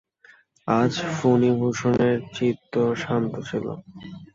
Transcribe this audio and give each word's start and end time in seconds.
আজ 0.67 0.93
ফণিভূষণের 1.15 2.17
চিত্ত 2.35 2.73
শান্ত 3.01 3.33
ছিল। 3.49 3.65